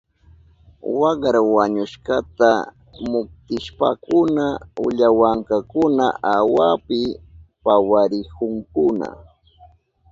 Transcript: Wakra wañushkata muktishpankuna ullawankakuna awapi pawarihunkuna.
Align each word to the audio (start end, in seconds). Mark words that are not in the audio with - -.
Wakra 1.01 1.39
wañushkata 1.55 2.49
muktishpankuna 3.11 4.45
ullawankakuna 4.85 6.05
awapi 6.35 7.01
pawarihunkuna. 7.63 9.07